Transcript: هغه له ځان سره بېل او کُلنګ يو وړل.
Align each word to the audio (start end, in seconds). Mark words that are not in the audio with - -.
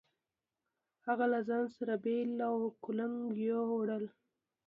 هغه 1.05 1.25
له 1.33 1.39
ځان 1.47 1.65
سره 1.77 1.93
بېل 2.03 2.31
او 2.49 2.55
کُلنګ 2.83 3.15
يو 3.49 3.63
وړل. 3.77 4.05